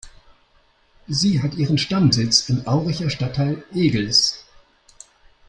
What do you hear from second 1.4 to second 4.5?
hat ihren Stammsitz im Auricher Stadtteil Egels.